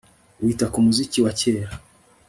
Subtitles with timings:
[0.43, 1.69] Wita ku muziki wa kera